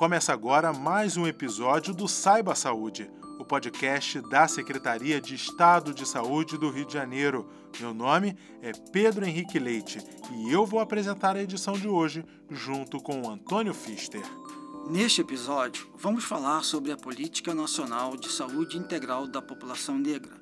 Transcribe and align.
Começa 0.00 0.32
agora 0.32 0.72
mais 0.72 1.18
um 1.18 1.26
episódio 1.26 1.92
do 1.92 2.08
Saiba 2.08 2.54
Saúde, 2.54 3.10
o 3.38 3.44
podcast 3.44 4.18
da 4.30 4.48
Secretaria 4.48 5.20
de 5.20 5.34
Estado 5.34 5.92
de 5.92 6.08
Saúde 6.08 6.56
do 6.56 6.70
Rio 6.70 6.86
de 6.86 6.94
Janeiro. 6.94 7.46
Meu 7.78 7.92
nome 7.92 8.34
é 8.62 8.72
Pedro 8.90 9.26
Henrique 9.26 9.58
Leite 9.58 9.98
e 10.32 10.50
eu 10.50 10.64
vou 10.64 10.80
apresentar 10.80 11.36
a 11.36 11.42
edição 11.42 11.74
de 11.74 11.86
hoje 11.86 12.24
junto 12.48 12.98
com 12.98 13.20
o 13.20 13.30
Antônio 13.30 13.74
Fister. 13.74 14.22
Neste 14.88 15.20
episódio, 15.20 15.92
vamos 15.98 16.24
falar 16.24 16.64
sobre 16.64 16.92
a 16.92 16.96
Política 16.96 17.52
Nacional 17.52 18.16
de 18.16 18.30
Saúde 18.30 18.78
Integral 18.78 19.26
da 19.26 19.42
População 19.42 19.98
Negra, 19.98 20.32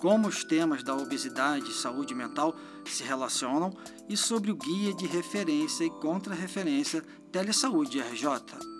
como 0.00 0.26
os 0.26 0.42
temas 0.42 0.82
da 0.82 0.96
obesidade 0.96 1.68
e 1.68 1.74
saúde 1.74 2.14
mental 2.14 2.56
se 2.86 3.04
relacionam 3.04 3.76
e 4.08 4.16
sobre 4.16 4.50
o 4.50 4.56
Guia 4.56 4.94
de 4.94 5.04
Referência 5.04 5.84
e 5.84 5.90
Contra-Referência 5.90 7.04
Telesaúde 7.30 8.00
RJ 8.00 8.71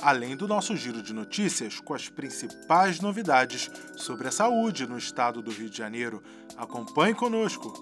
além 0.00 0.36
do 0.36 0.46
nosso 0.46 0.76
giro 0.76 1.02
de 1.02 1.12
notícias 1.12 1.80
com 1.80 1.94
as 1.94 2.08
principais 2.08 3.00
novidades 3.00 3.70
sobre 3.96 4.28
a 4.28 4.32
saúde 4.32 4.86
no 4.86 4.98
estado 4.98 5.42
do 5.42 5.50
Rio 5.50 5.70
de 5.70 5.76
Janeiro. 5.76 6.22
Acompanhe 6.56 7.14
conosco! 7.14 7.72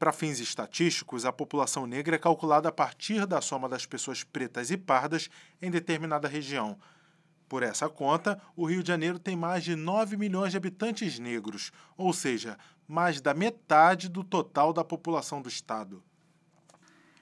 Para 0.00 0.12
fins 0.12 0.40
estatísticos, 0.40 1.26
a 1.26 1.32
população 1.32 1.86
negra 1.86 2.16
é 2.16 2.18
calculada 2.18 2.70
a 2.70 2.72
partir 2.72 3.26
da 3.26 3.42
soma 3.42 3.68
das 3.68 3.84
pessoas 3.84 4.24
pretas 4.24 4.70
e 4.70 4.76
pardas 4.78 5.28
em 5.60 5.70
determinada 5.70 6.26
região. 6.26 6.78
Por 7.50 7.64
essa 7.64 7.88
conta, 7.88 8.40
o 8.54 8.64
Rio 8.64 8.80
de 8.80 8.86
Janeiro 8.86 9.18
tem 9.18 9.34
mais 9.34 9.64
de 9.64 9.74
9 9.74 10.16
milhões 10.16 10.52
de 10.52 10.56
habitantes 10.56 11.18
negros, 11.18 11.72
ou 11.96 12.12
seja, 12.12 12.56
mais 12.86 13.20
da 13.20 13.34
metade 13.34 14.08
do 14.08 14.22
total 14.22 14.72
da 14.72 14.84
população 14.84 15.42
do 15.42 15.48
estado. 15.48 16.00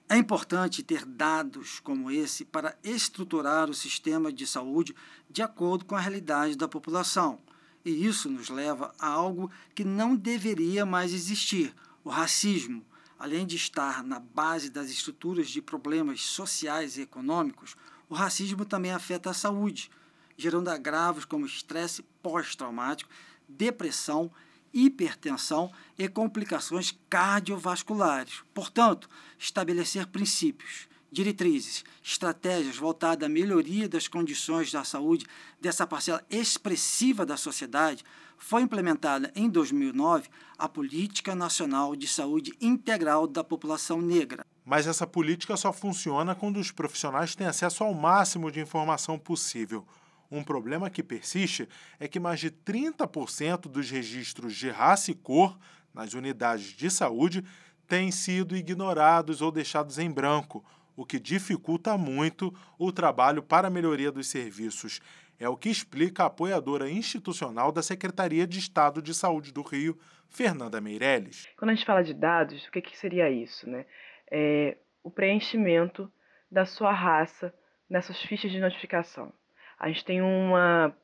É 0.06 0.18
importante 0.18 0.82
ter 0.82 1.06
dados 1.06 1.80
como 1.80 2.10
esse 2.10 2.44
para 2.44 2.76
estruturar 2.84 3.70
o 3.70 3.74
sistema 3.74 4.30
de 4.30 4.46
saúde 4.46 4.94
de 5.30 5.40
acordo 5.40 5.86
com 5.86 5.96
a 5.96 6.00
realidade 6.00 6.58
da 6.58 6.68
população. 6.68 7.38
E 7.82 8.04
isso 8.04 8.28
nos 8.28 8.50
leva 8.50 8.92
a 8.98 9.08
algo 9.08 9.50
que 9.74 9.82
não 9.82 10.14
deveria 10.14 10.84
mais 10.84 11.14
existir: 11.14 11.74
o 12.04 12.10
racismo. 12.10 12.84
Além 13.18 13.46
de 13.46 13.56
estar 13.56 14.04
na 14.04 14.20
base 14.20 14.68
das 14.68 14.90
estruturas 14.90 15.48
de 15.48 15.62
problemas 15.62 16.20
sociais 16.20 16.98
e 16.98 17.00
econômicos, 17.00 17.74
o 18.10 18.14
racismo 18.14 18.66
também 18.66 18.92
afeta 18.92 19.30
a 19.30 19.34
saúde 19.34 19.90
gerando 20.38 20.68
agravos 20.68 21.24
como 21.24 21.44
estresse 21.44 22.02
pós-traumático, 22.22 23.10
depressão, 23.48 24.30
hipertensão 24.72 25.70
e 25.98 26.08
complicações 26.08 26.96
cardiovasculares. 27.10 28.42
Portanto, 28.54 29.08
estabelecer 29.36 30.06
princípios, 30.06 30.88
diretrizes, 31.10 31.84
estratégias 32.02 32.76
voltadas 32.76 33.26
à 33.26 33.28
melhoria 33.28 33.88
das 33.88 34.06
condições 34.06 34.70
da 34.70 34.84
saúde 34.84 35.26
dessa 35.60 35.86
parcela 35.86 36.24
expressiva 36.30 37.26
da 37.26 37.36
sociedade 37.36 38.04
foi 38.36 38.62
implementada 38.62 39.32
em 39.34 39.50
2009 39.50 40.28
a 40.56 40.68
Política 40.68 41.34
Nacional 41.34 41.96
de 41.96 42.06
Saúde 42.06 42.52
Integral 42.60 43.26
da 43.26 43.42
População 43.42 44.00
Negra. 44.00 44.46
Mas 44.64 44.86
essa 44.86 45.06
política 45.06 45.56
só 45.56 45.72
funciona 45.72 46.34
quando 46.34 46.60
os 46.60 46.70
profissionais 46.70 47.34
têm 47.34 47.46
acesso 47.46 47.82
ao 47.82 47.92
máximo 47.94 48.52
de 48.52 48.60
informação 48.60 49.18
possível. 49.18 49.84
Um 50.30 50.44
problema 50.44 50.90
que 50.90 51.02
persiste 51.02 51.66
é 51.98 52.06
que 52.06 52.20
mais 52.20 52.38
de 52.38 52.50
30% 52.50 53.62
dos 53.62 53.90
registros 53.90 54.54
de 54.54 54.68
raça 54.68 55.10
e 55.10 55.14
cor 55.14 55.58
nas 55.94 56.12
unidades 56.12 56.66
de 56.76 56.90
saúde 56.90 57.42
têm 57.86 58.10
sido 58.10 58.54
ignorados 58.54 59.40
ou 59.40 59.50
deixados 59.50 59.98
em 59.98 60.10
branco, 60.10 60.62
o 60.94 61.06
que 61.06 61.18
dificulta 61.18 61.96
muito 61.96 62.54
o 62.78 62.92
trabalho 62.92 63.42
para 63.42 63.68
a 63.68 63.70
melhoria 63.70 64.12
dos 64.12 64.26
serviços. 64.28 65.00
É 65.40 65.48
o 65.48 65.56
que 65.56 65.70
explica 65.70 66.24
a 66.24 66.26
apoiadora 66.26 66.90
institucional 66.90 67.72
da 67.72 67.82
Secretaria 67.82 68.46
de 68.46 68.58
Estado 68.58 69.00
de 69.00 69.14
Saúde 69.14 69.52
do 69.52 69.62
Rio, 69.62 69.98
Fernanda 70.28 70.80
Meirelles. 70.80 71.48
Quando 71.56 71.70
a 71.70 71.74
gente 71.74 71.86
fala 71.86 72.02
de 72.02 72.12
dados, 72.12 72.66
o 72.66 72.70
que, 72.70 72.82
que 72.82 72.98
seria 72.98 73.30
isso? 73.30 73.68
Né? 73.70 73.86
É 74.30 74.76
o 75.02 75.10
preenchimento 75.10 76.12
da 76.50 76.66
sua 76.66 76.92
raça 76.92 77.54
nessas 77.88 78.20
fichas 78.20 78.50
de 78.50 78.60
notificação 78.60 79.32
a 79.78 79.88
gente 79.88 80.04
tem 80.04 80.20
uma, 80.20 80.94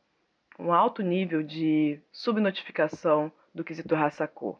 um 0.58 0.72
alto 0.72 1.02
nível 1.02 1.42
de 1.42 2.00
subnotificação 2.10 3.30
do 3.54 3.62
quesito 3.62 3.94
raça-cor. 3.94 4.58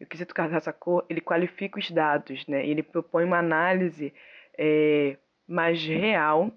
E 0.00 0.04
o 0.04 0.06
quesito 0.06 0.34
raça-cor, 0.34 1.04
ele 1.10 1.20
qualifica 1.20 1.78
os 1.78 1.90
dados, 1.90 2.46
né? 2.46 2.66
ele 2.66 2.82
propõe 2.82 3.24
uma 3.24 3.38
análise 3.38 4.14
é, 4.56 5.18
mais 5.46 5.84
real 5.84 6.50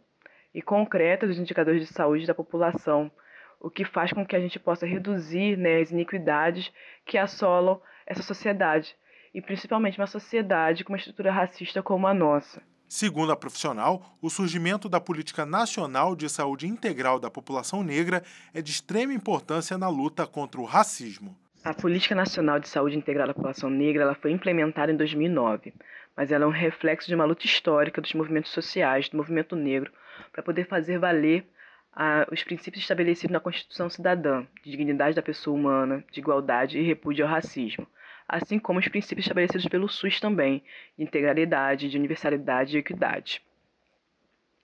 e 0.53 0.61
concreta 0.61 1.27
dos 1.27 1.37
indicadores 1.37 1.85
de 1.85 1.93
saúde 1.93 2.25
da 2.25 2.33
população, 2.33 3.11
o 3.59 3.69
que 3.69 3.83
faz 3.83 4.13
com 4.13 4.25
que 4.25 4.35
a 4.35 4.39
gente 4.39 4.59
possa 4.59 4.85
reduzir 4.85 5.57
né, 5.57 5.79
as 5.79 5.91
iniquidades 5.91 6.71
que 7.05 7.17
assolam 7.17 7.81
essa 8.05 8.21
sociedade, 8.21 8.95
e 9.33 9.41
principalmente 9.41 9.97
uma 9.97 10.07
sociedade 10.07 10.83
com 10.83 10.93
uma 10.93 10.97
estrutura 10.97 11.31
racista 11.31 11.81
como 11.81 12.05
a 12.05 12.13
nossa. 12.13 12.61
Segundo 12.95 13.31
a 13.31 13.35
profissional, 13.35 14.15
o 14.21 14.29
surgimento 14.29 14.87
da 14.87 15.01
Política 15.01 15.47
Nacional 15.47 16.15
de 16.15 16.29
Saúde 16.29 16.67
Integral 16.67 17.19
da 17.19 17.27
População 17.27 17.81
Negra 17.81 18.21
é 18.53 18.61
de 18.61 18.69
extrema 18.69 19.11
importância 19.11 19.79
na 19.79 19.89
luta 19.89 20.27
contra 20.27 20.61
o 20.61 20.63
racismo. 20.63 21.35
A 21.63 21.73
Política 21.73 22.13
Nacional 22.13 22.59
de 22.59 22.69
Saúde 22.69 22.95
Integral 22.95 23.25
da 23.25 23.33
População 23.33 23.67
Negra 23.67 24.03
ela 24.03 24.13
foi 24.13 24.29
implementada 24.29 24.91
em 24.91 24.95
2009, 24.95 25.73
mas 26.15 26.31
ela 26.31 26.43
é 26.43 26.47
um 26.47 26.51
reflexo 26.51 27.07
de 27.07 27.15
uma 27.15 27.25
luta 27.25 27.47
histórica 27.47 27.99
dos 27.99 28.13
movimentos 28.13 28.51
sociais, 28.51 29.09
do 29.09 29.17
movimento 29.17 29.55
negro, 29.55 29.91
para 30.31 30.43
poder 30.43 30.67
fazer 30.67 30.99
valer 30.99 31.47
ah, 31.95 32.27
os 32.31 32.43
princípios 32.43 32.83
estabelecidos 32.83 33.33
na 33.33 33.39
Constituição 33.39 33.89
Cidadã, 33.89 34.45
de 34.63 34.69
dignidade 34.69 35.15
da 35.15 35.23
pessoa 35.23 35.57
humana, 35.57 36.05
de 36.11 36.19
igualdade 36.19 36.77
e 36.77 36.83
repúdio 36.83 37.25
ao 37.25 37.31
racismo 37.31 37.87
assim 38.27 38.59
como 38.59 38.79
os 38.79 38.87
princípios 38.87 39.25
estabelecidos 39.25 39.67
pelo 39.67 39.89
SUS 39.89 40.19
também, 40.19 40.63
de 40.97 41.03
integralidade, 41.03 41.89
de 41.89 41.97
universalidade 41.97 42.75
e 42.75 42.79
equidade. 42.79 43.41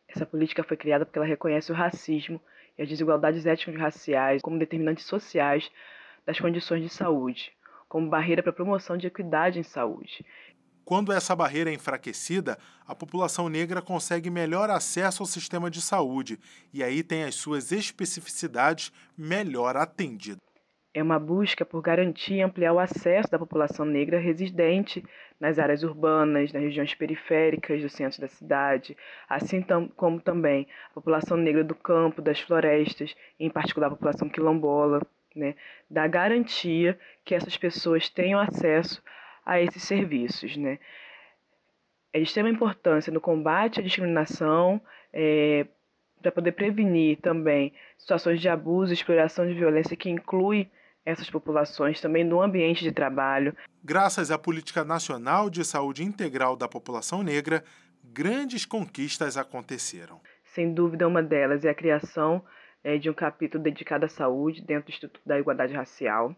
Essa 0.08 0.26
política 0.26 0.64
foi 0.64 0.76
criada 0.76 1.06
porque 1.06 1.20
ela 1.20 1.28
reconhece 1.28 1.72
o 1.72 1.76
racismo 1.76 2.42
e 2.78 2.82
as 2.82 2.90
desigualdades 2.90 3.46
étnico-raciais 3.46 4.42
como 4.42 4.58
determinantes 4.58 5.06
sociais 5.06 5.70
das 6.26 6.40
condições 6.40 6.82
de 6.82 6.90
saúde, 6.90 7.52
como 7.88 8.10
barreira 8.10 8.42
para 8.42 8.52
a 8.52 8.56
promoção 8.56 8.98
de 8.98 9.08
equidade 9.08 9.60
em 9.60 9.64
saúde. 9.64 10.26
Quando 10.84 11.12
essa 11.12 11.36
barreira 11.36 11.70
é 11.70 11.74
enfraquecida, 11.74 12.58
a 12.88 12.96
população 12.96 13.48
negra 13.48 13.80
consegue 13.80 14.32
melhor 14.32 14.72
acesso 14.72 15.22
ao 15.22 15.28
sistema 15.28 15.70
de 15.70 15.82
saúde 15.82 16.40
e 16.74 16.84
aí 16.84 17.04
tem 17.04 17.24
as 17.24 17.36
suas 17.36 17.72
especificidades 17.72 18.92
melhor 19.16 19.78
atendidas 19.78 20.49
é 20.94 21.04
uma 21.04 21.20
busca 21.20 21.64
por 21.64 21.82
garantir 21.82 22.36
e 22.36 22.42
ampliar 22.42 22.74
o 22.74 22.80
acesso 22.80 23.30
da 23.30 23.38
população 23.38 23.86
negra 23.86 24.20
residente 24.20 25.04
nas 25.40 25.60
áreas 25.60 25.84
urbanas, 25.84 26.52
nas 26.52 26.64
regiões 26.64 26.94
periféricas 26.96 27.82
do 27.82 27.90
centro 27.90 28.20
da 28.20 28.28
cidade, 28.28 28.98
assim 29.28 29.64
como 29.96 30.20
também 30.20 30.68
a 30.90 30.94
população 30.94 31.38
negra 31.38 31.64
do 31.64 31.76
campo, 31.76 32.22
das 32.22 32.40
florestas, 32.40 33.16
em 33.40 33.50
particular 33.50 33.88
a 33.88 33.92
população 33.92 34.28
quilombola, 34.28 35.02
né, 35.36 35.56
da 35.90 36.08
garantia 36.08 37.00
que 37.24 37.36
essas 37.36 37.56
pessoas 37.56 38.10
tenham 38.10 38.40
acesso 38.40 39.02
a 39.46 39.62
esses 39.62 39.84
serviços. 39.84 40.58
Né. 40.58 40.80
É 42.12 42.18
de 42.18 42.24
extrema 42.24 42.50
importância 42.50 43.14
no 43.14 43.22
combate 43.22 43.80
à 43.80 43.84
discriminação, 43.84 44.82
é, 45.14 45.68
para 46.22 46.32
poder 46.32 46.52
prevenir 46.52 47.18
também 47.22 47.72
situações 47.98 48.42
de 48.42 48.50
abuso, 48.50 48.92
exploração 48.92 49.48
de 49.48 49.54
violência 49.54 49.96
que 49.96 50.10
inclui 50.10 50.70
essas 51.10 51.30
populações 51.30 52.00
também 52.00 52.24
no 52.24 52.42
ambiente 52.42 52.84
de 52.84 52.92
trabalho. 52.92 53.56
Graças 53.84 54.32
à 54.32 54.38
Política 54.38 54.84
Nacional 54.84 55.50
de 55.50 55.64
Saúde 55.66 56.04
Integral 56.04 56.56
da 56.56 56.68
População 56.68 57.24
Negra, 57.24 57.64
grandes 58.04 58.66
conquistas 58.66 59.38
aconteceram. 59.38 60.20
Sem 60.44 60.74
dúvida, 60.74 61.08
uma 61.08 61.22
delas 61.22 61.64
é 61.66 61.70
a 61.70 61.76
criação 61.76 62.44
é, 62.84 62.98
de 62.98 63.10
um 63.10 63.14
capítulo 63.14 63.64
dedicado 63.64 64.06
à 64.06 64.10
saúde 64.10 64.62
dentro 64.62 64.86
do 64.86 64.90
Instituto 64.90 65.22
da 65.26 65.40
Igualdade 65.40 65.74
Racial. 65.74 66.36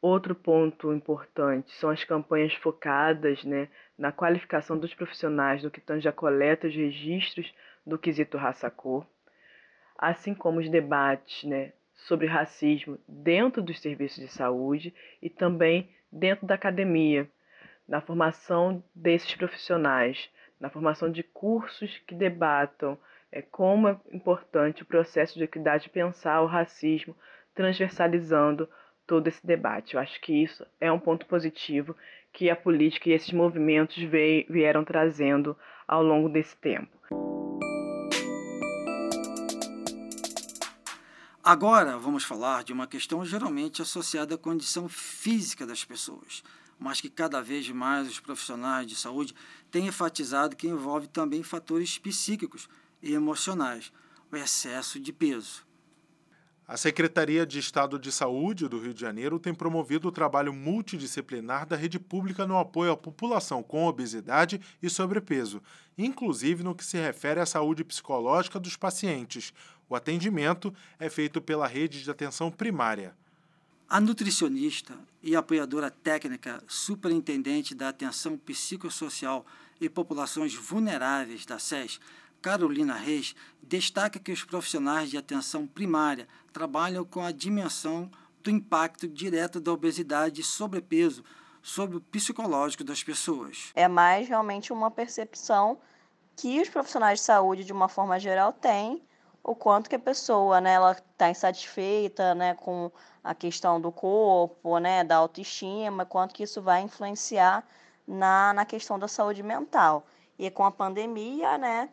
Outro 0.00 0.34
ponto 0.34 0.92
importante 0.92 1.72
são 1.74 1.90
as 1.90 2.04
campanhas 2.04 2.54
focadas 2.54 3.42
né, 3.44 3.68
na 3.96 4.12
qualificação 4.12 4.78
dos 4.78 4.94
profissionais 4.94 5.62
no 5.62 5.70
que 5.70 5.80
tange 5.80 6.08
a 6.08 6.12
coleta 6.12 6.70
de 6.70 6.84
registros 6.84 7.52
do 7.84 7.98
quesito 7.98 8.36
raça-cor, 8.36 9.04
assim 9.98 10.34
como 10.34 10.60
os 10.60 10.70
debates 10.70 11.42
né, 11.42 11.72
sobre 11.98 12.26
racismo 12.26 12.98
dentro 13.06 13.60
dos 13.62 13.80
serviços 13.80 14.18
de 14.18 14.28
saúde 14.28 14.94
e 15.20 15.28
também 15.28 15.88
dentro 16.10 16.46
da 16.46 16.54
academia, 16.54 17.28
na 17.86 18.00
formação 18.00 18.82
desses 18.94 19.34
profissionais, 19.34 20.30
na 20.60 20.70
formação 20.70 21.10
de 21.10 21.22
cursos 21.22 21.98
que 22.06 22.14
debatam 22.14 22.98
é, 23.30 23.42
como 23.42 23.88
é 23.88 23.96
importante 24.12 24.82
o 24.82 24.86
processo 24.86 25.36
de 25.36 25.44
equidade 25.44 25.90
pensar 25.90 26.40
o 26.40 26.46
racismo, 26.46 27.14
transversalizando 27.54 28.68
todo 29.06 29.26
esse 29.26 29.44
debate. 29.46 29.94
Eu 29.94 30.00
acho 30.00 30.20
que 30.20 30.32
isso 30.32 30.66
é 30.80 30.90
um 30.90 30.98
ponto 30.98 31.26
positivo 31.26 31.96
que 32.32 32.48
a 32.48 32.56
política 32.56 33.08
e 33.08 33.12
esses 33.12 33.32
movimentos 33.32 33.96
vieram 34.48 34.84
trazendo 34.84 35.56
ao 35.86 36.02
longo 36.02 36.28
desse 36.28 36.56
tempo. 36.56 36.88
Agora 41.50 41.96
vamos 41.96 42.24
falar 42.24 42.62
de 42.62 42.74
uma 42.74 42.86
questão 42.86 43.24
geralmente 43.24 43.80
associada 43.80 44.34
à 44.34 44.36
condição 44.38 44.86
física 44.86 45.66
das 45.66 45.82
pessoas, 45.82 46.42
mas 46.78 47.00
que 47.00 47.08
cada 47.08 47.40
vez 47.40 47.66
mais 47.70 48.06
os 48.06 48.20
profissionais 48.20 48.86
de 48.86 48.94
saúde 48.94 49.34
têm 49.70 49.86
enfatizado 49.86 50.54
que 50.54 50.68
envolve 50.68 51.08
também 51.08 51.42
fatores 51.42 51.96
psíquicos 51.96 52.68
e 53.02 53.14
emocionais, 53.14 53.90
o 54.30 54.36
excesso 54.36 55.00
de 55.00 55.10
peso. 55.10 55.66
A 56.70 56.76
Secretaria 56.76 57.46
de 57.46 57.58
Estado 57.58 57.98
de 57.98 58.12
Saúde 58.12 58.68
do 58.68 58.78
Rio 58.78 58.92
de 58.92 59.00
Janeiro 59.00 59.38
tem 59.38 59.54
promovido 59.54 60.06
o 60.06 60.12
trabalho 60.12 60.52
multidisciplinar 60.52 61.66
da 61.66 61.76
rede 61.76 61.98
pública 61.98 62.46
no 62.46 62.58
apoio 62.58 62.92
à 62.92 62.96
população 62.96 63.62
com 63.62 63.86
obesidade 63.86 64.60
e 64.82 64.90
sobrepeso, 64.90 65.62
inclusive 65.96 66.62
no 66.62 66.74
que 66.74 66.84
se 66.84 66.98
refere 66.98 67.40
à 67.40 67.46
saúde 67.46 67.82
psicológica 67.84 68.60
dos 68.60 68.76
pacientes. 68.76 69.54
O 69.88 69.96
atendimento 69.96 70.74
é 70.98 71.08
feito 71.08 71.40
pela 71.40 71.66
rede 71.66 72.02
de 72.02 72.10
atenção 72.10 72.50
primária. 72.50 73.16
A 73.88 74.00
nutricionista 74.00 74.94
e 75.22 75.34
apoiadora 75.34 75.90
técnica 75.90 76.62
superintendente 76.68 77.74
da 77.74 77.88
atenção 77.88 78.36
psicossocial 78.36 79.46
e 79.80 79.88
populações 79.88 80.54
vulneráveis 80.54 81.46
da 81.46 81.58
SES, 81.58 81.98
Carolina 82.42 82.94
Reis, 82.94 83.34
destaca 83.62 84.18
que 84.18 84.30
os 84.30 84.44
profissionais 84.44 85.08
de 85.08 85.16
atenção 85.16 85.66
primária 85.66 86.28
trabalham 86.52 87.02
com 87.04 87.22
a 87.22 87.32
dimensão 87.32 88.10
do 88.42 88.50
impacto 88.50 89.08
direto 89.08 89.58
da 89.58 89.72
obesidade 89.72 90.42
e 90.42 90.44
sobrepeso 90.44 91.24
sobre 91.62 91.96
o 91.96 92.00
psicológico 92.00 92.84
das 92.84 93.02
pessoas. 93.02 93.70
É 93.74 93.88
mais 93.88 94.28
realmente 94.28 94.70
uma 94.72 94.90
percepção 94.90 95.78
que 96.36 96.60
os 96.60 96.68
profissionais 96.68 97.20
de 97.20 97.24
saúde, 97.24 97.64
de 97.64 97.72
uma 97.72 97.88
forma 97.88 98.18
geral, 98.20 98.52
têm 98.52 99.02
o 99.50 99.54
quanto 99.54 99.88
que 99.88 99.96
a 99.96 99.98
pessoa, 99.98 100.60
né, 100.60 100.74
ela 100.74 100.92
está 100.92 101.30
insatisfeita, 101.30 102.34
né, 102.34 102.54
com 102.54 102.90
a 103.22 103.34
questão 103.34 103.80
do 103.80 103.90
corpo, 103.92 104.78
né, 104.78 105.04
da 105.04 105.16
autoestima, 105.16 106.04
quanto 106.04 106.34
que 106.34 106.42
isso 106.42 106.62
vai 106.62 106.82
influenciar 106.82 107.66
na, 108.06 108.52
na 108.54 108.64
questão 108.64 108.98
da 108.98 109.08
saúde 109.08 109.42
mental. 109.42 110.06
E 110.38 110.50
com 110.50 110.64
a 110.64 110.70
pandemia, 110.70 111.58
né, 111.58 111.88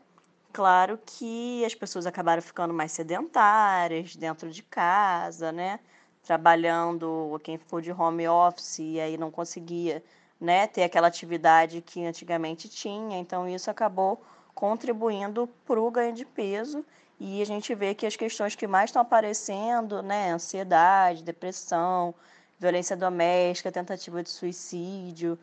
Claro 0.56 0.98
que 1.06 1.66
as 1.66 1.76
pessoas 1.76 2.06
acabaram 2.06 2.42
ficando 2.42 2.74
mais 2.74 2.94
sedentárias 2.94 4.16
dentro 4.16 4.50
de 4.50 4.64
casa, 4.64 5.52
né? 5.52 5.82
Trabalhando, 6.24 7.38
quem 7.44 7.58
ficou 7.58 7.82
de 7.82 7.92
home 7.92 8.26
office 8.26 8.80
e 8.80 8.98
aí 8.98 9.18
não 9.18 9.30
conseguia 9.30 10.02
né, 10.40 10.66
ter 10.66 10.84
aquela 10.84 11.08
atividade 11.08 11.82
que 11.82 12.06
antigamente 12.06 12.70
tinha. 12.70 13.20
Então, 13.20 13.50
isso 13.50 13.70
acabou 13.70 14.24
contribuindo 14.54 15.46
para 15.66 15.82
o 15.82 15.92
ganho 15.92 16.14
de 16.14 16.24
peso. 16.24 16.86
E 17.20 17.42
a 17.42 17.46
gente 17.46 17.74
vê 17.74 17.96
que 17.96 18.06
as 18.06 18.16
questões 18.16 18.56
que 18.56 18.68
mais 18.68 18.90
estão 18.90 19.02
aparecendo, 19.02 20.02
né, 20.02 20.34
ansiedade, 20.34 21.24
depressão, 21.24 22.14
violência 22.60 22.96
doméstica, 22.96 23.72
tentativa 23.72 24.22
de 24.22 24.30
suicídio. 24.30 25.40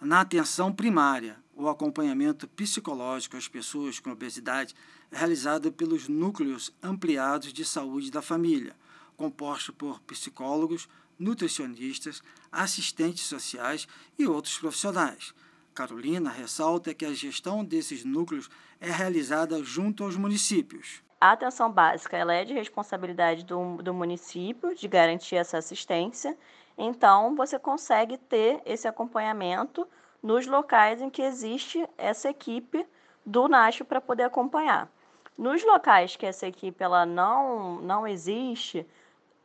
Na 0.00 0.20
atenção 0.20 0.72
primária, 0.72 1.36
o 1.54 1.68
acompanhamento 1.68 2.46
psicológico 2.46 3.36
às 3.36 3.48
pessoas 3.48 3.98
com 3.98 4.10
obesidade 4.10 4.74
é 5.10 5.16
realizado 5.16 5.72
pelos 5.72 6.08
núcleos 6.08 6.72
ampliados 6.82 7.52
de 7.52 7.64
saúde 7.64 8.10
da 8.10 8.20
família, 8.20 8.76
composto 9.16 9.72
por 9.72 10.00
psicólogos, 10.02 10.88
nutricionistas, 11.18 12.22
assistentes 12.52 13.24
sociais 13.24 13.88
e 14.18 14.26
outros 14.26 14.58
profissionais. 14.58 15.34
Carolina 15.74 16.30
ressalta 16.30 16.94
que 16.94 17.04
a 17.04 17.12
gestão 17.12 17.64
desses 17.64 18.04
núcleos 18.04 18.48
é 18.80 18.90
realizada 18.90 19.62
junto 19.64 20.04
aos 20.04 20.16
municípios. 20.16 21.05
A 21.18 21.32
atenção 21.32 21.72
básica 21.72 22.16
ela 22.16 22.34
é 22.34 22.44
de 22.44 22.52
responsabilidade 22.52 23.42
do, 23.42 23.76
do 23.82 23.94
município 23.94 24.74
de 24.74 24.86
garantir 24.86 25.36
essa 25.36 25.56
assistência, 25.56 26.36
então 26.76 27.34
você 27.34 27.58
consegue 27.58 28.18
ter 28.18 28.60
esse 28.66 28.86
acompanhamento 28.86 29.88
nos 30.22 30.46
locais 30.46 31.00
em 31.00 31.08
que 31.08 31.22
existe 31.22 31.88
essa 31.96 32.28
equipe 32.28 32.86
do 33.24 33.48
NASH 33.48 33.82
para 33.82 34.00
poder 34.00 34.24
acompanhar. 34.24 34.90
Nos 35.38 35.64
locais 35.64 36.16
que 36.16 36.26
essa 36.26 36.46
equipe 36.46 36.84
ela 36.84 37.06
não, 37.06 37.76
não 37.76 38.06
existe, 38.06 38.86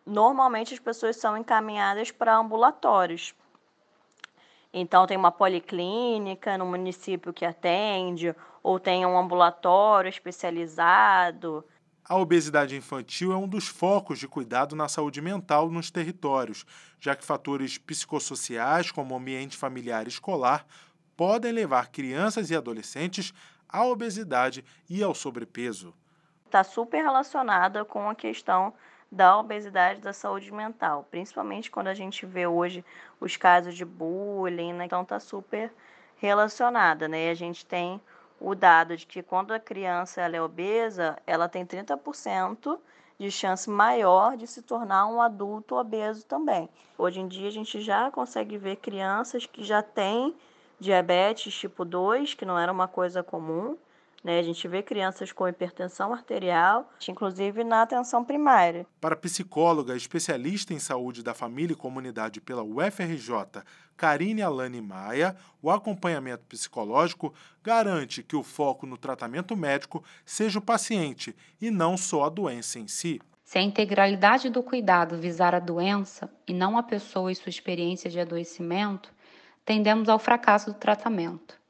normalmente 0.05 0.73
as 0.73 0.79
pessoas 0.79 1.15
são 1.15 1.37
encaminhadas 1.37 2.11
para 2.11 2.35
ambulatórios. 2.35 3.33
Então, 4.73 5.05
tem 5.05 5.17
uma 5.17 5.31
policlínica 5.31 6.57
no 6.57 6.65
município 6.65 7.33
que 7.33 7.45
atende, 7.45 8.33
ou 8.63 8.79
tem 8.79 9.05
um 9.05 9.17
ambulatório 9.17 10.07
especializado. 10.07 11.65
A 12.07 12.17
obesidade 12.17 12.75
infantil 12.75 13.31
é 13.31 13.37
um 13.37 13.47
dos 13.47 13.67
focos 13.67 14.19
de 14.19 14.27
cuidado 14.27 14.75
na 14.75 14.87
saúde 14.87 15.21
mental 15.21 15.69
nos 15.69 15.91
territórios, 15.91 16.65
já 16.99 17.15
que 17.15 17.23
fatores 17.23 17.77
psicossociais, 17.77 18.91
como 18.91 19.13
o 19.13 19.17
ambiente 19.17 19.57
familiar 19.57 20.05
e 20.05 20.09
escolar, 20.09 20.65
podem 21.15 21.51
levar 21.51 21.89
crianças 21.89 22.49
e 22.49 22.55
adolescentes 22.55 23.33
à 23.69 23.85
obesidade 23.85 24.63
e 24.89 25.03
ao 25.03 25.13
sobrepeso. 25.13 25.93
Está 26.45 26.63
super 26.63 27.01
relacionada 27.01 27.85
com 27.85 28.09
a 28.09 28.15
questão 28.15 28.73
da 29.11 29.37
obesidade 29.37 29.99
da 29.99 30.13
saúde 30.13 30.51
mental, 30.53 31.05
principalmente 31.11 31.69
quando 31.69 31.87
a 31.87 31.93
gente 31.93 32.25
vê 32.25 32.47
hoje 32.47 32.85
os 33.19 33.35
casos 33.35 33.75
de 33.75 33.83
bullying, 33.83 34.73
né? 34.73 34.85
então 34.85 35.01
está 35.01 35.19
super 35.19 35.71
relacionada, 36.15 37.07
né? 37.07 37.29
A 37.29 37.33
gente 37.33 37.65
tem 37.65 37.99
o 38.39 38.55
dado 38.55 38.95
de 38.95 39.05
que 39.05 39.21
quando 39.21 39.51
a 39.51 39.59
criança 39.59 40.21
ela 40.21 40.37
é 40.37 40.41
obesa, 40.41 41.17
ela 41.27 41.49
tem 41.49 41.65
30% 41.65 42.79
de 43.19 43.29
chance 43.29 43.69
maior 43.69 44.37
de 44.37 44.47
se 44.47 44.61
tornar 44.61 45.05
um 45.07 45.21
adulto 45.21 45.75
obeso 45.75 46.25
também. 46.25 46.69
Hoje 46.97 47.19
em 47.19 47.27
dia 47.27 47.49
a 47.49 47.51
gente 47.51 47.81
já 47.81 48.09
consegue 48.09 48.57
ver 48.57 48.77
crianças 48.77 49.45
que 49.45 49.63
já 49.63 49.83
têm 49.83 50.35
diabetes 50.79 51.53
tipo 51.53 51.85
2, 51.85 52.33
que 52.33 52.45
não 52.45 52.57
era 52.57 52.71
uma 52.71 52.87
coisa 52.87 53.21
comum, 53.21 53.77
né? 54.23 54.39
A 54.39 54.43
gente 54.43 54.67
vê 54.67 54.83
crianças 54.83 55.31
com 55.31 55.47
hipertensão 55.47 56.13
arterial, 56.13 56.91
inclusive 57.07 57.63
na 57.63 57.81
atenção 57.81 58.23
primária. 58.23 58.85
Para 58.99 59.15
a 59.15 59.17
psicóloga 59.17 59.95
especialista 59.95 60.73
em 60.73 60.79
saúde 60.79 61.23
da 61.23 61.33
família 61.33 61.73
e 61.73 61.77
comunidade 61.77 62.39
pela 62.39 62.63
UFRJ, 62.63 63.63
Karine 63.97 64.41
Alane 64.41 64.81
Maia, 64.81 65.35
o 65.61 65.69
acompanhamento 65.69 66.43
psicológico 66.45 67.33
garante 67.63 68.23
que 68.23 68.35
o 68.35 68.43
foco 68.43 68.85
no 68.85 68.97
tratamento 68.97 69.55
médico 69.55 70.03
seja 70.25 70.59
o 70.59 70.61
paciente 70.61 71.35
e 71.61 71.69
não 71.69 71.97
só 71.97 72.25
a 72.25 72.29
doença 72.29 72.79
em 72.79 72.87
si. 72.87 73.21
Se 73.43 73.57
a 73.57 73.61
integralidade 73.61 74.49
do 74.49 74.63
cuidado 74.63 75.17
visar 75.17 75.53
a 75.53 75.59
doença 75.59 76.33
e 76.47 76.53
não 76.53 76.77
a 76.77 76.83
pessoa 76.83 77.31
e 77.31 77.35
sua 77.35 77.49
experiência 77.49 78.09
de 78.09 78.19
adoecimento, 78.19 79.13
tendemos 79.65 80.07
ao 80.07 80.17
fracasso 80.17 80.71
do 80.71 80.79
tratamento. 80.79 81.60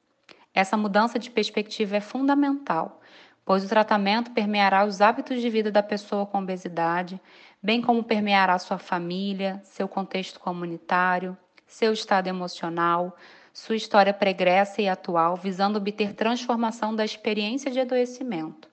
Essa 0.53 0.75
mudança 0.75 1.17
de 1.17 1.31
perspectiva 1.31 1.95
é 1.95 2.01
fundamental, 2.01 2.99
pois 3.45 3.63
o 3.63 3.69
tratamento 3.69 4.31
permeará 4.31 4.85
os 4.85 5.01
hábitos 5.01 5.41
de 5.41 5.49
vida 5.49 5.71
da 5.71 5.81
pessoa 5.81 6.25
com 6.25 6.39
obesidade, 6.39 7.19
bem 7.63 7.81
como 7.81 8.03
permeará 8.03 8.57
sua 8.59 8.77
família, 8.77 9.61
seu 9.63 9.87
contexto 9.87 10.39
comunitário, 10.39 11.37
seu 11.65 11.93
estado 11.93 12.27
emocional, 12.27 13.15
sua 13.53 13.75
história 13.75 14.13
pregressa 14.13 14.81
e 14.81 14.89
atual, 14.89 15.35
visando 15.35 15.77
obter 15.77 16.13
transformação 16.13 16.95
da 16.95 17.05
experiência 17.05 17.71
de 17.71 17.79
adoecimento. 17.79 18.69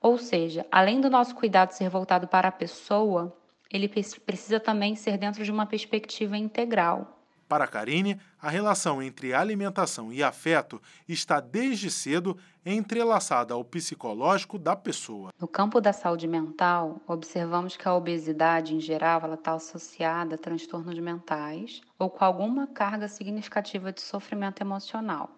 Ou 0.00 0.18
seja, 0.18 0.66
além 0.70 1.00
do 1.00 1.10
nosso 1.10 1.34
cuidado 1.34 1.72
ser 1.72 1.88
voltado 1.88 2.28
para 2.28 2.48
a 2.48 2.52
pessoa, 2.52 3.36
ele 3.70 3.88
precisa 3.88 4.60
também 4.60 4.94
ser 4.94 5.16
dentro 5.18 5.42
de 5.42 5.50
uma 5.50 5.66
perspectiva 5.66 6.36
integral, 6.36 7.15
para 7.48 7.66
Karine, 7.66 8.20
a 8.40 8.50
relação 8.50 9.02
entre 9.02 9.32
alimentação 9.32 10.12
e 10.12 10.22
afeto 10.22 10.80
está 11.08 11.40
desde 11.40 11.90
cedo 11.90 12.36
entrelaçada 12.64 13.54
ao 13.54 13.64
psicológico 13.64 14.58
da 14.58 14.74
pessoa. 14.74 15.30
No 15.40 15.46
campo 15.46 15.80
da 15.80 15.92
saúde 15.92 16.26
mental, 16.26 17.00
observamos 17.06 17.76
que 17.76 17.86
a 17.86 17.94
obesidade, 17.94 18.74
em 18.74 18.80
geral, 18.80 19.32
está 19.32 19.52
associada 19.52 20.34
a 20.34 20.38
transtornos 20.38 20.98
mentais 20.98 21.80
ou 21.98 22.10
com 22.10 22.24
alguma 22.24 22.66
carga 22.66 23.06
significativa 23.08 23.92
de 23.92 24.00
sofrimento 24.00 24.60
emocional. 24.60 25.30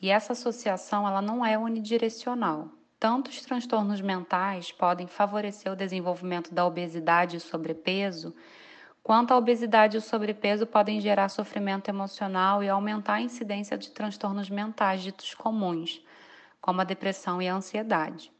E 0.00 0.10
essa 0.10 0.32
associação 0.32 1.06
ela 1.06 1.22
não 1.22 1.44
é 1.44 1.58
unidirecional. 1.58 2.68
Tanto 2.98 3.30
os 3.30 3.42
transtornos 3.42 4.00
mentais 4.00 4.72
podem 4.72 5.06
favorecer 5.06 5.70
o 5.70 5.76
desenvolvimento 5.76 6.54
da 6.54 6.64
obesidade 6.64 7.36
e 7.36 7.40
sobrepeso, 7.40 8.34
quanto 9.04 9.32
a 9.32 9.36
obesidade 9.36 9.96
e 9.96 9.98
o 9.98 10.02
sobrepeso 10.02 10.66
podem 10.66 10.98
gerar 10.98 11.28
sofrimento 11.28 11.90
emocional 11.90 12.64
e 12.64 12.70
aumentar 12.70 13.16
a 13.16 13.20
incidência 13.20 13.76
de 13.76 13.90
transtornos 13.90 14.48
mentais 14.48 15.02
ditos 15.02 15.34
comuns, 15.34 16.02
como 16.58 16.80
a 16.80 16.84
depressão 16.84 17.40
e 17.40 17.46
a 17.46 17.54
ansiedade. 17.54 18.32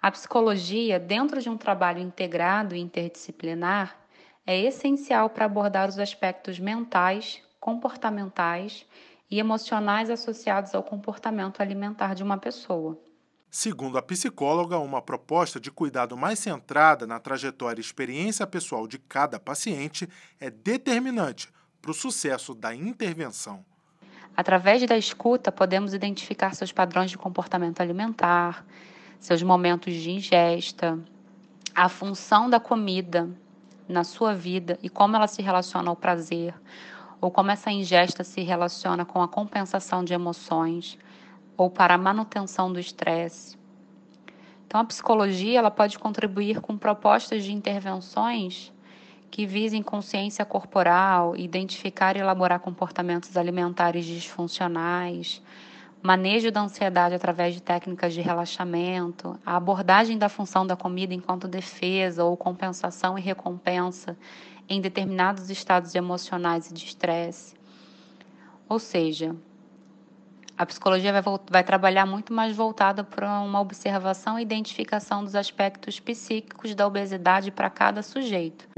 A 0.00 0.12
psicologia, 0.12 1.00
dentro 1.00 1.42
de 1.42 1.50
um 1.50 1.56
trabalho 1.56 1.98
integrado 1.98 2.76
e 2.76 2.78
interdisciplinar, 2.78 3.98
é 4.46 4.56
essencial 4.60 5.28
para 5.28 5.46
abordar 5.46 5.88
os 5.88 5.98
aspectos 5.98 6.60
mentais, 6.60 7.42
comportamentais 7.58 8.86
e 9.28 9.40
emocionais 9.40 10.08
associados 10.08 10.72
ao 10.72 10.84
comportamento 10.84 11.60
alimentar 11.60 12.14
de 12.14 12.22
uma 12.22 12.38
pessoa. 12.38 12.96
Segundo 13.50 13.96
a 13.96 14.02
psicóloga, 14.02 14.78
uma 14.78 15.00
proposta 15.00 15.58
de 15.58 15.70
cuidado 15.70 16.16
mais 16.16 16.38
centrada 16.38 17.06
na 17.06 17.18
trajetória 17.18 17.80
e 17.80 17.84
experiência 17.84 18.46
pessoal 18.46 18.86
de 18.86 18.98
cada 18.98 19.40
paciente 19.40 20.06
é 20.38 20.50
determinante 20.50 21.48
para 21.80 21.90
o 21.90 21.94
sucesso 21.94 22.54
da 22.54 22.74
intervenção. 22.74 23.64
Através 24.36 24.86
da 24.86 24.98
escuta, 24.98 25.50
podemos 25.50 25.94
identificar 25.94 26.54
seus 26.54 26.70
padrões 26.72 27.10
de 27.10 27.16
comportamento 27.16 27.80
alimentar, 27.80 28.64
seus 29.18 29.42
momentos 29.42 29.94
de 29.94 30.10
ingesta, 30.10 30.98
a 31.74 31.88
função 31.88 32.50
da 32.50 32.60
comida 32.60 33.28
na 33.88 34.04
sua 34.04 34.34
vida 34.34 34.78
e 34.82 34.90
como 34.90 35.16
ela 35.16 35.26
se 35.26 35.40
relaciona 35.40 35.88
ao 35.88 35.96
prazer, 35.96 36.54
ou 37.18 37.30
como 37.30 37.50
essa 37.50 37.70
ingesta 37.70 38.22
se 38.22 38.42
relaciona 38.42 39.06
com 39.06 39.22
a 39.22 39.26
compensação 39.26 40.04
de 40.04 40.12
emoções 40.12 40.98
ou 41.58 41.68
para 41.68 41.94
a 41.94 41.98
manutenção 41.98 42.72
do 42.72 42.78
estresse. 42.78 43.58
Então, 44.66 44.80
a 44.80 44.84
psicologia 44.84 45.58
ela 45.58 45.70
pode 45.70 45.98
contribuir 45.98 46.60
com 46.60 46.78
propostas 46.78 47.42
de 47.42 47.52
intervenções 47.52 48.72
que 49.30 49.44
visem 49.44 49.82
consciência 49.82 50.44
corporal, 50.44 51.36
identificar 51.36 52.16
e 52.16 52.20
elaborar 52.20 52.60
comportamentos 52.60 53.36
alimentares 53.36 54.04
disfuncionais, 54.04 55.42
manejo 56.00 56.52
da 56.52 56.60
ansiedade 56.62 57.14
através 57.14 57.54
de 57.54 57.62
técnicas 57.62 58.14
de 58.14 58.20
relaxamento, 58.20 59.38
a 59.44 59.56
abordagem 59.56 60.16
da 60.16 60.28
função 60.28 60.66
da 60.66 60.76
comida 60.76 61.12
enquanto 61.12 61.48
defesa 61.48 62.24
ou 62.24 62.36
compensação 62.36 63.18
e 63.18 63.20
recompensa 63.20 64.16
em 64.68 64.80
determinados 64.80 65.50
estados 65.50 65.94
emocionais 65.94 66.70
e 66.70 66.74
de 66.74 66.84
estresse. 66.84 67.54
Ou 68.68 68.78
seja, 68.78 69.34
a 70.58 70.66
psicologia 70.66 71.12
vai, 71.12 71.22
vai 71.48 71.62
trabalhar 71.62 72.04
muito 72.04 72.32
mais 72.32 72.54
voltada 72.54 73.04
para 73.04 73.40
uma 73.40 73.60
observação 73.60 74.38
e 74.38 74.42
identificação 74.42 75.22
dos 75.22 75.36
aspectos 75.36 76.00
psíquicos 76.00 76.74
da 76.74 76.84
obesidade 76.84 77.52
para 77.52 77.70
cada 77.70 78.02
sujeito. 78.02 78.68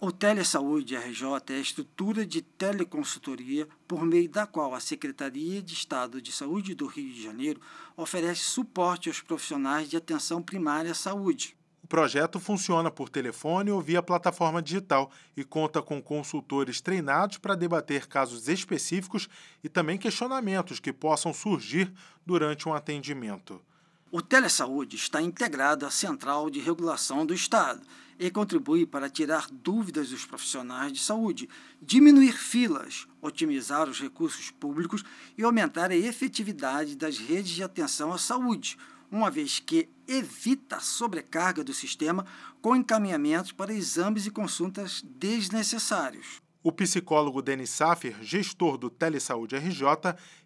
O 0.00 0.10
Telesaúde 0.10 0.96
RJ 0.96 1.24
é 1.50 1.52
a 1.52 1.60
estrutura 1.60 2.26
de 2.26 2.40
teleconsultoria 2.42 3.68
por 3.86 4.04
meio 4.04 4.28
da 4.28 4.46
qual 4.46 4.74
a 4.74 4.80
Secretaria 4.80 5.62
de 5.62 5.74
Estado 5.74 6.20
de 6.20 6.32
Saúde 6.32 6.74
do 6.74 6.86
Rio 6.86 7.12
de 7.12 7.22
Janeiro 7.22 7.60
oferece 7.96 8.40
suporte 8.40 9.08
aos 9.08 9.20
profissionais 9.20 9.88
de 9.88 9.96
atenção 9.96 10.42
primária 10.42 10.90
à 10.90 10.94
saúde. 10.94 11.59
O 11.90 11.98
projeto 12.00 12.38
funciona 12.38 12.88
por 12.88 13.08
telefone 13.08 13.72
ou 13.72 13.80
via 13.80 14.00
plataforma 14.00 14.62
digital 14.62 15.10
e 15.36 15.42
conta 15.42 15.82
com 15.82 16.00
consultores 16.00 16.80
treinados 16.80 17.38
para 17.38 17.56
debater 17.56 18.06
casos 18.06 18.46
específicos 18.46 19.28
e 19.64 19.68
também 19.68 19.98
questionamentos 19.98 20.78
que 20.78 20.92
possam 20.92 21.34
surgir 21.34 21.92
durante 22.24 22.68
um 22.68 22.74
atendimento. 22.74 23.60
O 24.08 24.22
Telesaúde 24.22 24.94
está 24.94 25.20
integrado 25.20 25.84
à 25.84 25.90
Central 25.90 26.48
de 26.48 26.60
Regulação 26.60 27.26
do 27.26 27.34
Estado 27.34 27.80
e 28.20 28.30
contribui 28.30 28.86
para 28.86 29.10
tirar 29.10 29.48
dúvidas 29.50 30.10
dos 30.10 30.24
profissionais 30.24 30.92
de 30.92 31.00
saúde, 31.00 31.48
diminuir 31.82 32.34
filas, 32.34 33.08
otimizar 33.20 33.88
os 33.88 33.98
recursos 33.98 34.48
públicos 34.52 35.02
e 35.36 35.42
aumentar 35.42 35.90
a 35.90 35.96
efetividade 35.96 36.94
das 36.94 37.18
redes 37.18 37.50
de 37.50 37.64
atenção 37.64 38.12
à 38.12 38.18
saúde, 38.18 38.78
uma 39.10 39.28
vez 39.28 39.58
que 39.58 39.88
evita 40.10 40.76
a 40.76 40.80
sobrecarga 40.80 41.62
do 41.62 41.72
sistema 41.72 42.26
com 42.60 42.74
encaminhamentos 42.74 43.52
para 43.52 43.72
exames 43.72 44.26
e 44.26 44.30
consultas 44.30 45.02
desnecessários. 45.02 46.40
O 46.62 46.70
psicólogo 46.70 47.40
Denis 47.40 47.70
Safir, 47.70 48.22
gestor 48.22 48.76
do 48.76 48.90
Telesaúde 48.90 49.56
RJ, 49.56 49.86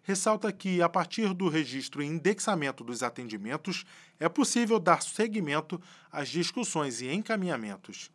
ressalta 0.01 0.49
que, 0.53 0.81
a 0.81 0.87
partir 0.87 1.33
do 1.33 1.49
registro 1.49 2.01
e 2.01 2.05
indexamento 2.05 2.85
dos 2.85 3.03
atendimentos, 3.03 3.83
é 4.17 4.29
possível 4.29 4.79
dar 4.79 5.01
seguimento 5.01 5.81
às 6.09 6.29
discussões 6.29 7.01
e 7.01 7.11
encaminhamentos. 7.11 8.09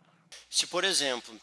Se, 0.49 0.67
por 0.67 0.83
exemplo, 0.83 1.39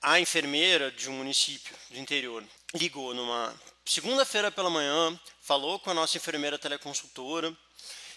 a 0.00 0.20
enfermeira 0.20 0.92
de 0.92 1.08
um 1.08 1.14
município 1.14 1.74
do 1.90 1.98
interior 1.98 2.44
ligou 2.74 3.12
numa 3.12 3.52
segunda-feira 3.84 4.52
pela 4.52 4.70
manhã, 4.70 5.18
falou 5.40 5.80
com 5.80 5.90
a 5.90 5.94
nossa 5.94 6.16
enfermeira 6.16 6.58
teleconsultora, 6.58 7.56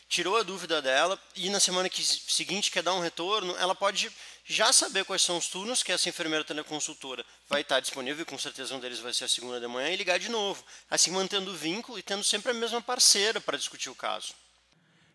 tirou 0.08 0.38
a 0.38 0.44
dúvida 0.44 0.82
dela 0.82 1.20
e 1.36 1.50
na 1.50 1.60
semana 1.60 1.90
que, 1.90 2.04
seguinte 2.04 2.72
quer 2.72 2.84
dar 2.84 2.94
um 2.94 3.00
retorno, 3.00 3.56
ela 3.58 3.76
pode 3.76 4.12
já 4.46 4.72
saber 4.72 5.04
quais 5.06 5.22
são 5.22 5.38
os 5.38 5.48
turnos 5.48 5.82
que 5.82 5.92
essa 5.92 6.08
enfermeira 6.08 6.44
teleconsultora 6.44 7.26
vai 7.50 7.62
estar 7.62 7.80
disponível, 7.80 8.22
e 8.22 8.26
com 8.26 8.38
certeza 8.38 8.76
um 8.76 8.80
deles 8.80 9.00
vai 9.00 9.12
ser 9.12 9.24
a 9.24 9.28
segunda 9.28 9.60
de 9.60 9.68
manhã, 9.68 9.90
e 9.90 9.96
ligar 9.96 10.20
de 10.20 10.30
novo, 10.30 10.64
assim 10.90 11.12
mantendo 11.12 11.52
o 11.52 11.56
vínculo 11.56 11.98
e 11.98 12.04
tendo 12.04 12.24
sempre 12.24 12.52
a 12.52 12.54
mesma 12.54 12.82
parceira 12.82 13.42
para 13.42 13.58
discutir 13.58 13.90
o 13.90 13.96
caso. 13.96 14.34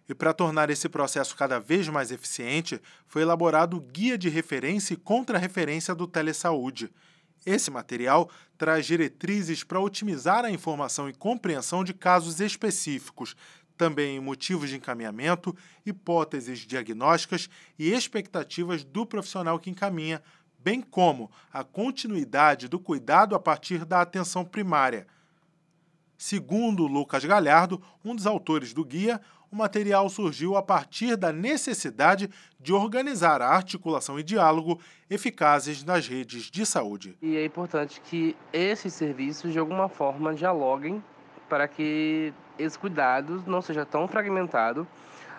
E 0.09 0.15
para 0.15 0.35
tornar 0.35 0.69
esse 0.71 0.89
processo 0.89 1.37
cada 1.37 1.61
vez 1.61 1.87
mais 1.87 2.11
eficiente, 2.11 2.81
foi 3.07 3.23
elaborado 3.23 3.77
o 3.77 3.81
Guia 3.81 4.19
de 4.19 4.29
Referência 4.29 4.95
e 4.95 4.97
Contra-Referência 4.97 5.95
do 5.95 6.09
Telesaúde. 6.09 6.91
Esse 7.47 7.71
material 7.71 8.29
traz 8.59 8.85
diretrizes 8.85 9.63
para 9.63 9.81
otimizar 9.81 10.45
a 10.45 10.51
informação 10.51 11.09
e 11.09 11.15
compreensão 11.15 11.85
de 11.85 11.95
casos 11.95 12.41
específicos, 12.41 13.37
também 13.81 14.21
motivos 14.21 14.69
de 14.69 14.77
encaminhamento, 14.77 15.57
hipóteses 15.87 16.59
diagnósticas 16.59 17.49
e 17.79 17.91
expectativas 17.91 18.85
do 18.85 19.07
profissional 19.07 19.59
que 19.59 19.71
encaminha, 19.71 20.23
bem 20.59 20.83
como 20.83 21.31
a 21.51 21.65
continuidade 21.65 22.69
do 22.69 22.79
cuidado 22.79 23.35
a 23.35 23.41
partir 23.41 23.87
da 23.87 24.03
atenção 24.03 24.45
primária. 24.45 25.07
Segundo 26.19 26.87
Lucas 26.87 27.25
Galhardo, 27.25 27.83
um 28.05 28.15
dos 28.15 28.27
autores 28.27 28.75
do 28.75 28.85
guia, 28.85 29.19
o 29.51 29.57
material 29.57 30.11
surgiu 30.11 30.59
a 30.59 30.63
partir 30.63 31.17
da 31.17 31.33
necessidade 31.33 32.29
de 32.61 32.75
organizar 32.75 33.41
a 33.41 33.49
articulação 33.49 34.21
e 34.21 34.23
diálogo 34.23 34.79
eficazes 35.09 35.83
nas 35.83 36.07
redes 36.07 36.51
de 36.51 36.67
saúde. 36.67 37.17
E 37.23 37.35
é 37.35 37.47
importante 37.47 37.99
que 38.03 38.37
esses 38.53 38.93
serviços, 38.93 39.55
de 39.55 39.59
alguma 39.59 39.89
forma, 39.89 40.35
dialoguem 40.35 41.03
para 41.49 41.67
que 41.67 42.33
esse 42.63 42.79
cuidado 42.79 43.43
não 43.47 43.63
seja 43.63 43.85
tão 43.85 44.07
fragmentado 44.07 44.87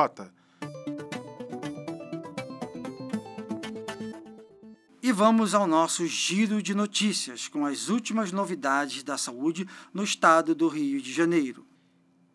E 5.08 5.12
vamos 5.12 5.54
ao 5.54 5.66
nosso 5.66 6.06
giro 6.06 6.62
de 6.62 6.74
notícias 6.74 7.48
com 7.48 7.64
as 7.64 7.88
últimas 7.88 8.30
novidades 8.30 9.02
da 9.02 9.16
saúde 9.16 9.66
no 9.90 10.04
estado 10.04 10.54
do 10.54 10.68
Rio 10.68 11.00
de 11.00 11.10
Janeiro. 11.10 11.66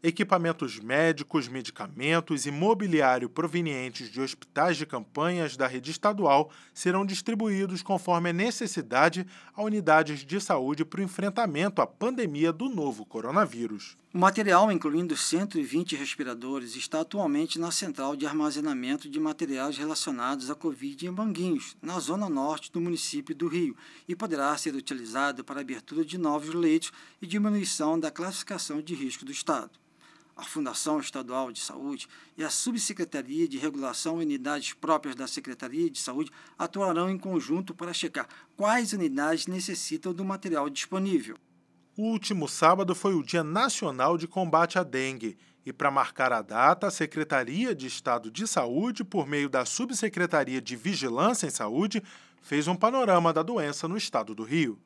Equipamentos 0.02 0.80
médicos, 0.80 1.48
medicamentos 1.48 2.48
e 2.48 2.52
mobiliário 2.52 3.30
provenientes 3.30 4.10
de 4.10 4.20
hospitais 4.20 4.76
de 4.76 4.88
campanhas 4.88 5.56
da 5.56 5.68
rede 5.68 5.92
estadual 5.92 6.50
serão 6.74 7.06
distribuídos 7.06 7.84
conforme 7.84 8.32
a 8.32 8.34
necessidade 8.34 9.24
a 9.54 9.62
unidades 9.62 10.26
de 10.26 10.42
saúde 10.42 10.84
para 10.84 11.00
o 11.00 11.04
enfrentamento 11.04 11.80
à 11.80 11.86
pandemia 11.86 12.52
do 12.52 12.68
novo 12.70 13.06
coronavírus. 13.06 13.96
O 14.16 14.20
material, 14.20 14.72
incluindo 14.72 15.18
120 15.18 15.96
respiradores, 15.96 16.76
está 16.76 17.02
atualmente 17.02 17.58
na 17.58 17.72
central 17.72 18.16
de 18.16 18.28
armazenamento 18.28 19.10
de 19.10 19.20
materiais 19.20 19.76
relacionados 19.76 20.52
à 20.52 20.56
Covid 20.56 21.08
em 21.08 21.10
Manguinhos, 21.10 21.76
na 21.82 22.00
zona 22.00 22.30
norte 22.30 22.72
do 22.72 22.80
município 22.80 23.34
do 23.34 23.48
Rio, 23.48 23.76
e 24.08 24.16
poderá 24.16 24.56
ser 24.56 24.76
utilizado 24.76 25.44
para 25.44 25.62
abertura 25.62 26.06
de 26.06 26.20
novos 26.20 26.54
leitos 26.54 26.92
e 27.20 27.26
diminuição 27.26 28.00
da 28.00 28.12
classificação 28.12 28.84
de 28.84 28.94
risco 28.94 29.26
do 29.26 29.32
Estado 29.32 29.72
a 30.36 30.44
Fundação 30.44 31.00
Estadual 31.00 31.52
de 31.52 31.60
Saúde 31.60 32.08
e 32.36 32.44
a 32.44 32.50
Subsecretaria 32.50 33.48
de 33.48 33.60
Regulação 33.60 34.20
e 34.20 34.26
Unidades 34.26 34.74
próprias 34.74 35.16
da 35.16 35.28
Secretaria 35.28 35.90
de 35.92 36.00
Saúde 36.00 36.32
atuarão 36.58 37.08
em 37.08 37.20
conjunto 37.20 37.74
para 37.74 37.94
checar 37.94 38.28
quais 38.58 38.94
unidades 38.94 39.46
necessitam 39.46 40.12
do 40.12 40.26
material 40.26 40.72
disponível. 40.72 41.38
O 41.96 42.06
último 42.06 42.48
sábado 42.48 42.96
foi 42.96 43.14
o 43.14 43.22
Dia 43.22 43.44
Nacional 43.44 44.18
de 44.18 44.28
Combate 44.28 44.80
à 44.80 44.84
Dengue. 44.84 45.38
E 45.64 45.72
para 45.72 45.92
marcar 45.92 46.34
a 46.34 46.42
data, 46.42 46.88
a 46.88 46.92
Secretaria 46.92 47.76
de 47.76 47.86
Estado 47.86 48.32
de 48.32 48.48
Saúde, 48.48 49.04
por 49.04 49.28
meio 49.28 49.48
da 49.48 49.64
Subsecretaria 49.64 50.60
de 50.60 50.76
Vigilância 50.76 51.46
em 51.46 51.52
Saúde, 51.52 52.02
fez 52.42 52.68
um 52.68 52.76
panorama 52.76 53.32
da 53.32 53.44
doença 53.44 53.88
no 53.88 53.96
estado 53.96 54.34
do 54.34 54.42
Rio. 54.42 54.80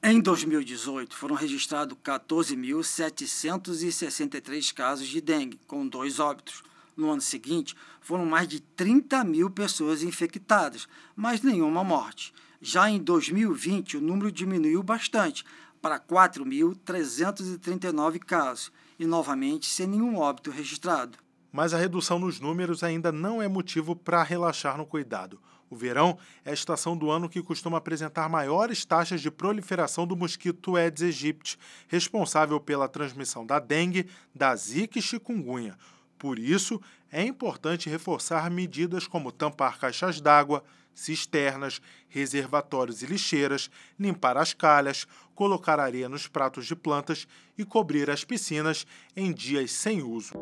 Em 0.00 0.20
2018, 0.20 1.16
foram 1.16 1.34
registrados 1.34 1.98
14.763 2.04 4.72
casos 4.72 5.08
de 5.08 5.20
dengue, 5.20 5.58
com 5.66 5.88
dois 5.88 6.20
óbitos. 6.20 6.62
No 6.96 7.10
ano 7.10 7.20
seguinte, 7.20 7.74
foram 8.00 8.24
mais 8.24 8.46
de 8.46 8.60
30 8.60 9.24
mil 9.24 9.50
pessoas 9.50 10.04
infectadas, 10.04 10.86
mas 11.16 11.42
nenhuma 11.42 11.82
morte. 11.82 12.32
Já 12.60 12.88
em 12.88 12.98
2020, 12.98 13.96
o 13.96 14.00
número 14.00 14.32
diminuiu 14.32 14.82
bastante, 14.82 15.44
para 15.80 15.98
4.339 15.98 18.18
casos, 18.18 18.70
e 18.98 19.06
novamente 19.06 19.66
sem 19.66 19.86
nenhum 19.86 20.18
óbito 20.18 20.50
registrado. 20.50 21.16
Mas 21.52 21.72
a 21.72 21.78
redução 21.78 22.18
nos 22.18 22.40
números 22.40 22.82
ainda 22.82 23.10
não 23.10 23.40
é 23.40 23.48
motivo 23.48 23.96
para 23.96 24.22
relaxar 24.22 24.76
no 24.76 24.84
cuidado. 24.84 25.40
O 25.70 25.76
verão 25.76 26.18
é 26.44 26.50
a 26.50 26.54
estação 26.54 26.96
do 26.96 27.10
ano 27.10 27.28
que 27.28 27.42
costuma 27.42 27.78
apresentar 27.78 28.28
maiores 28.28 28.84
taxas 28.84 29.20
de 29.20 29.30
proliferação 29.30 30.06
do 30.06 30.16
mosquito 30.16 30.76
Aedes 30.76 31.02
aegypti, 31.02 31.58
responsável 31.88 32.58
pela 32.58 32.88
transmissão 32.88 33.44
da 33.44 33.58
dengue, 33.58 34.08
da 34.34 34.54
zika 34.56 34.98
e 34.98 35.02
chikungunya. 35.02 35.76
Por 36.18 36.38
isso, 36.38 36.80
é 37.12 37.22
importante 37.22 37.88
reforçar 37.88 38.50
medidas 38.50 39.06
como 39.06 39.30
tampar 39.30 39.78
caixas 39.78 40.20
d'água, 40.20 40.64
cisternas, 40.98 41.80
reservatórios 42.08 43.02
e 43.02 43.06
lixeiras, 43.06 43.70
limpar 43.98 44.36
as 44.36 44.52
calhas, 44.52 45.06
colocar 45.34 45.78
areia 45.78 46.08
nos 46.08 46.26
pratos 46.26 46.66
de 46.66 46.74
plantas 46.74 47.28
e 47.56 47.64
cobrir 47.64 48.10
as 48.10 48.24
piscinas 48.24 48.86
em 49.16 49.32
dias 49.32 49.70
sem 49.70 50.02
uso. 50.02 50.32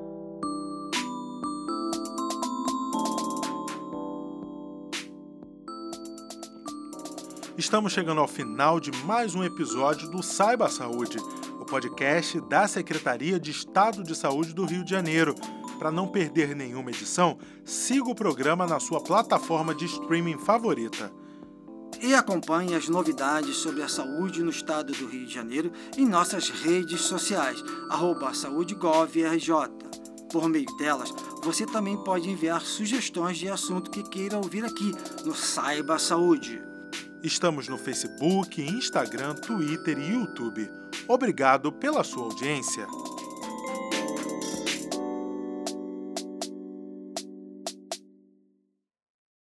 Estamos 7.58 7.92
chegando 7.92 8.20
ao 8.20 8.28
final 8.28 8.78
de 8.78 8.92
mais 9.04 9.34
um 9.34 9.42
episódio 9.42 10.10
do 10.10 10.22
Saiba 10.22 10.68
Saúde, 10.68 11.16
o 11.58 11.64
podcast 11.64 12.38
da 12.42 12.68
Secretaria 12.68 13.40
de 13.40 13.50
Estado 13.50 14.02
de 14.02 14.14
Saúde 14.14 14.54
do 14.54 14.66
Rio 14.66 14.84
de 14.84 14.90
Janeiro. 14.90 15.34
Para 15.78 15.90
não 15.90 16.09
perder 16.09 16.54
nenhuma 16.56 16.90
edição, 16.90 17.38
siga 17.64 18.09
o 18.09 18.14
programa 18.14 18.66
na 18.66 18.80
sua 18.80 19.00
plataforma 19.00 19.75
de 19.75 19.85
streaming 19.85 20.38
favorita. 20.38 21.12
E 22.00 22.15
acompanhe 22.15 22.75
as 22.75 22.89
novidades 22.89 23.56
sobre 23.56 23.82
a 23.82 23.89
saúde 23.89 24.43
no 24.43 24.50
estado 24.50 24.93
do 24.93 25.06
Rio 25.06 25.26
de 25.26 25.32
Janeiro 25.32 25.73
em 25.97 26.06
nossas 26.06 26.50
redes 26.50 27.00
sociais, 27.02 27.62
arroba 27.91 28.34
saúdegovrj. 28.34 29.50
Por 30.30 30.49
meio 30.49 30.67
delas, 30.76 31.10
você 31.43 31.65
também 31.65 31.97
pode 31.97 32.28
enviar 32.28 32.60
sugestões 32.60 33.39
de 33.39 33.49
assunto 33.49 33.91
que 33.91 34.02
queira 34.02 34.36
ouvir 34.36 34.65
aqui 34.65 34.93
no 35.25 35.34
Saiba 35.34 35.99
Saúde. 35.99 36.60
Estamos 37.23 37.69
no 37.69 37.78
Facebook, 37.78 38.60
Instagram, 38.60 39.34
Twitter 39.34 39.99
e 39.99 40.12
YouTube. 40.12 40.69
Obrigado 41.08 41.73
pela 41.73 42.04
sua 42.04 42.25
audiência. 42.25 42.86